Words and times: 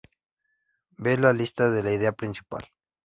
Vea 0.97 1.17
la 1.19 1.31
lista 1.31 1.67
en 1.67 1.85
Idea 1.87 2.11
Principal. 2.11 2.67